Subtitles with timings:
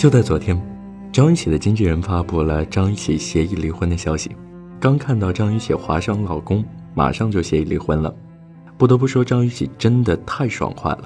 [0.00, 0.58] 就在昨天，
[1.12, 4.34] 张雨绮的经纪人发布了张雨绮协议离婚的消息。
[4.80, 8.10] 刚看到张雨绮划伤老公，马上就协议离婚了。
[8.78, 11.02] 不得不说，张雨绮真的太爽快了。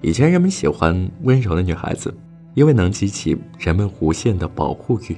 [0.00, 2.12] 以前人们喜欢温柔的女孩子，
[2.54, 5.16] 因为能激起人们无限的保护欲。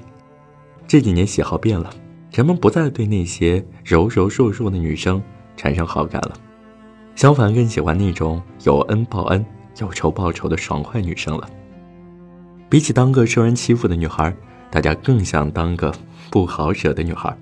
[0.86, 1.88] 这几年喜好变了，
[2.30, 5.22] 人们不再对那些柔柔弱弱的女生
[5.56, 6.34] 产生好感了，
[7.14, 9.42] 相反更喜欢那种有恩报恩、
[9.80, 11.48] 有仇报仇的爽快女生了。
[12.68, 14.34] 比起当个受人欺负的女孩，
[14.70, 15.94] 大家更想当个
[16.30, 17.36] 不好惹的女孩。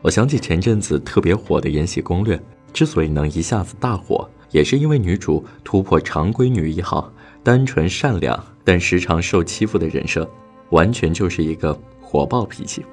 [0.00, 2.36] 我想起前阵子特别火的《延禧攻略》，
[2.72, 10.28] 之所以能一下子大火，也是因为女主突破常规女一号，单纯善良但时常受欺负的人设，
[10.70, 12.84] 完全就是一个火爆脾气。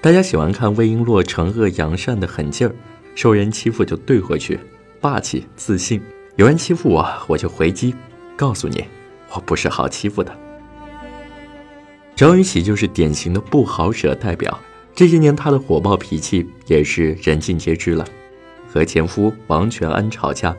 [0.00, 2.74] 大家喜欢看魏璎珞惩恶扬善的狠劲儿，
[3.16, 4.58] 受人欺负就怼回去，
[5.00, 6.00] 霸气自信；
[6.36, 7.94] 有人欺负我，我就回击，
[8.36, 8.84] 告诉你。
[9.34, 10.36] 我不是好欺负的。
[12.14, 14.58] 张雨绮就是典型的不好惹代表。
[14.94, 18.04] 这些年，她的火爆脾气也是人尽皆知了。
[18.68, 20.54] 和前夫王全安吵架，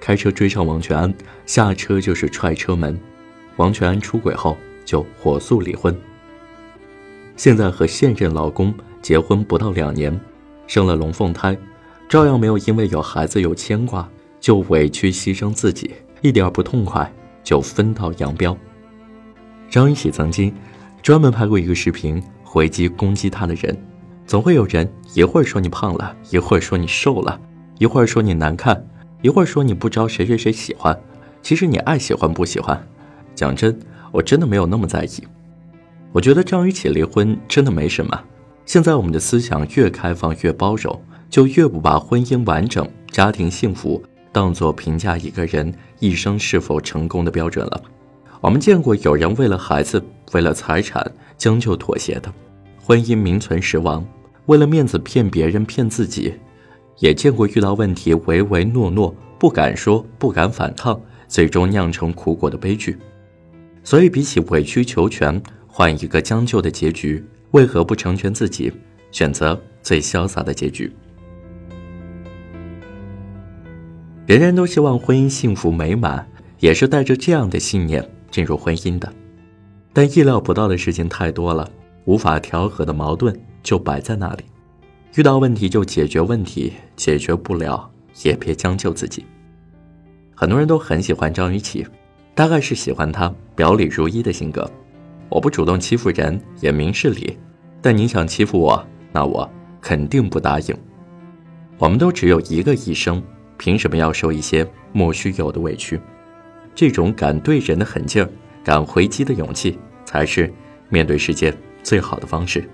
[0.00, 1.12] 开车追上王全安，
[1.46, 2.98] 下车就是踹车门。
[3.56, 5.94] 王全安出轨后，就火速离婚。
[7.36, 10.18] 现在和现任老公结婚不到两年，
[10.66, 11.56] 生了龙凤胎，
[12.08, 14.08] 照样没有因为有孩子有牵挂
[14.38, 17.12] 就委屈牺牲自己，一点不痛快。
[17.42, 18.56] 就分道扬镳。
[19.68, 20.52] 张雨绮曾经
[21.02, 23.76] 专门拍过一个视频回击攻击她的人，
[24.26, 27.40] 总会有人一会儿说你胖了，一会儿说你瘦了，
[27.78, 28.84] 一会儿说你难看，
[29.22, 30.98] 一会儿说你不招谁谁谁喜欢。
[31.42, 32.86] 其实你爱喜欢不喜欢，
[33.34, 33.78] 讲真，
[34.12, 35.24] 我真的没有那么在意。
[36.12, 38.20] 我觉得张雨绮离婚真的没什么。
[38.66, 44.02] 现在我们的思想越开放越包容，就越不把婚姻完整、家庭幸福。
[44.32, 47.82] 当做评价一个人一生是否成功的标准了。
[48.40, 52.32] 我们见过有人为了孩子、为了财产将就妥协的，
[52.82, 54.02] 婚姻名存实亡；
[54.46, 56.32] 为了面子骗别人、骗自己，
[56.98, 60.98] 也见过遇到问题唯唯诺诺、不敢说、不敢反抗，
[61.28, 62.96] 最终酿成苦果的悲剧。
[63.84, 68.72] 所以，比起委曲求全换一个将就的结局，为何不成全自己，
[69.10, 70.90] 选择最潇洒的结局？
[74.30, 76.24] 人人都希望婚姻幸福美满，
[76.60, 79.12] 也是带着这样的信念进入婚姻的。
[79.92, 81.68] 但意料不到的事情太多了，
[82.04, 84.44] 无法调和的矛盾就摆在那里。
[85.16, 87.90] 遇到问题就解决问题，解决不了
[88.22, 89.26] 也别将就自己。
[90.32, 91.84] 很多人都很喜欢张雨绮，
[92.32, 94.70] 大概是喜欢她表里如一的性格。
[95.28, 97.36] 我不主动欺负人，也明事理，
[97.82, 100.76] 但你想欺负我，那我肯定不答应。
[101.78, 103.20] 我们都只有一个一生。
[103.60, 106.00] 凭什么要受一些莫须有的委屈？
[106.74, 108.28] 这种敢对人的狠劲儿、
[108.64, 110.50] 敢回击的勇气，才是
[110.88, 112.66] 面对世界最好的方式。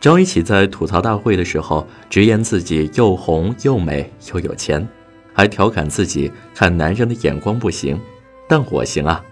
[0.00, 4.86] 张雨绮在吐槽大会的时候，直言自己又红又美又有钱，
[5.32, 8.00] 还调侃自己看男人的眼光不行，
[8.48, 9.24] 但我行啊！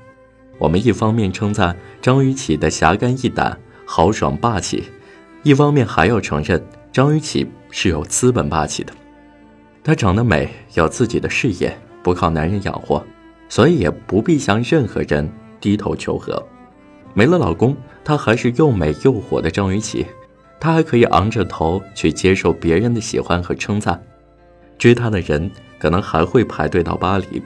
[0.58, 4.82] 我们一方面称赞张雨绮的侠肝义胆、豪爽霸气，
[5.44, 6.60] 一方面还要承认
[6.90, 8.92] 张雨绮是有资本霸气的。
[9.84, 13.04] 她长得美，有自己的事业，不靠男人养活，
[13.48, 15.28] 所以也不必向任何人
[15.60, 16.40] 低头求和。
[17.14, 20.06] 没了老公，她还是又美又火的张雨绮，
[20.60, 24.00] 她还可以昂着头去接受别人的喜欢和称赞。
[24.78, 27.42] 追她的人可能还会排队到巴黎，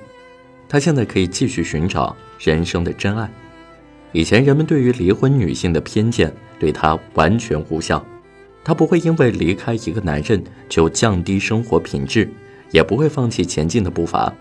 [0.68, 3.30] 她现在可以继续寻找人生的真爱。
[4.12, 8.04] 以前人们对于离婚女性的偏见，对她完全无效。
[8.66, 12.28] 她不会因为离开一个男人就降低生活品质，
[12.72, 14.34] 也不会放弃前进的步伐。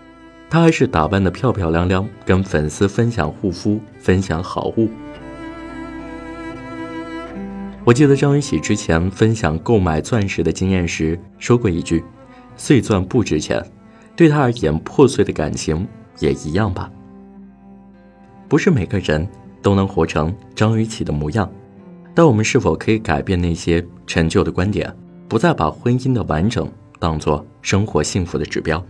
[0.50, 4.90] 她还是打扮得漂漂亮亮，跟粉丝分享护肤，分享好物。
[7.84, 12.02] 我记得张雨绮之前分享购买钻石的经验时说过一句
[12.58, 13.64] ：“碎钻不值钱，
[14.16, 15.86] 对她而言，破碎的感情
[16.18, 16.90] 也一样吧。”
[18.48, 19.24] 不是每个人
[19.62, 21.48] 都能活成张雨绮的模样。
[22.16, 24.90] 但我们是否可以改变那些陈旧的观点，
[25.28, 26.66] 不再把婚姻的完整
[26.98, 28.82] 当做生活幸福的指标？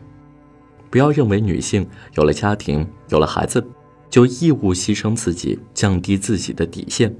[0.90, 1.84] 不要认为女性
[2.14, 3.66] 有了家庭、有了孩子，
[4.08, 7.12] 就义务牺牲自己、降低自己的底线，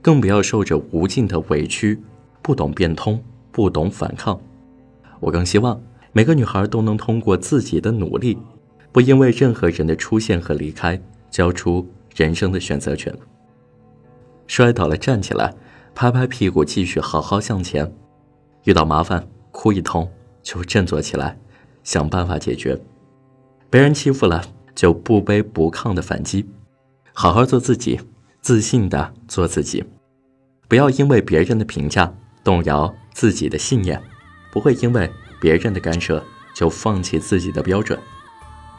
[0.00, 2.00] 更不要受着无尽的委屈，
[2.42, 3.20] 不懂变通、
[3.50, 4.40] 不懂反抗。
[5.18, 5.82] 我更希望
[6.12, 8.38] 每个女孩都能通过自己的努力，
[8.92, 13.12] 不因为任何人的出现和离开，交出人生的选择权。
[14.50, 15.54] 摔倒了，站起来，
[15.94, 17.94] 拍拍屁股，继续好好向前。
[18.64, 20.10] 遇到麻烦，哭一通
[20.42, 21.38] 就振作起来，
[21.84, 22.76] 想办法解决。
[23.70, 24.42] 被人欺负了，
[24.74, 26.50] 就不卑不亢的反击。
[27.12, 28.00] 好好做自己，
[28.40, 29.84] 自信的做自己，
[30.66, 32.12] 不要因为别人的评价
[32.42, 34.02] 动摇自己的信念，
[34.50, 35.08] 不会因为
[35.40, 36.20] 别人的干涉
[36.56, 37.96] 就放弃自己的标准，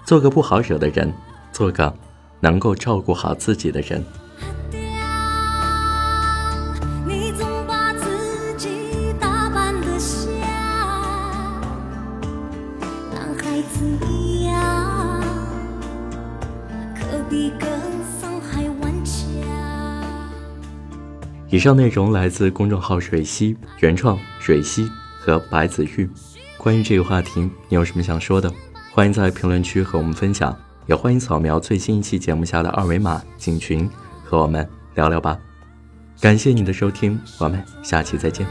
[0.03, 1.13] 做个不好惹的人，
[1.53, 1.97] 做个
[2.41, 4.03] 能够照顾好自己的人。
[21.49, 24.89] 以上内容来自公众号水西原创水西
[25.19, 26.09] 和白子玉。
[26.57, 28.51] 关于这个话题你有什么想说的？
[28.93, 30.57] 欢迎在评论区和我们分享。
[30.87, 33.89] 也欢迎扫描最新一期节目下的二维码进群
[34.23, 35.37] 和我们聊聊吧。
[36.19, 38.45] 感谢你的收听我们下期再见。